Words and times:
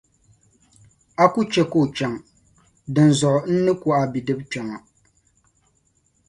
a 1.23 1.25
ku 1.33 1.41
chɛ 1.51 1.61
ka 1.71 1.77
o 1.83 1.85
chaŋ, 1.97 2.13
dinzuɣu 2.93 3.39
n 3.53 3.55
ni 3.63 3.71
ku 3.81 3.87
a 3.99 4.01
bidib’ 4.11 4.39
kpɛma. 4.49 4.75